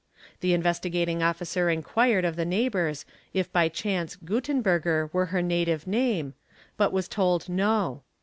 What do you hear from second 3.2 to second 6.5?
if by chance'"' Guttenberger'' were her native name,